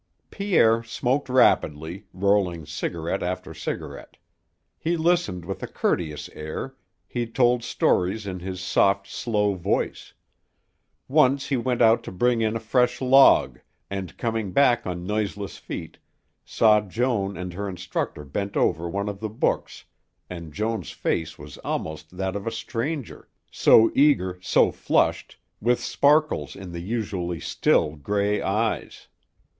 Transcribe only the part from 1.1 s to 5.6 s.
rapidly, rolling cigarette after cigarette; he listened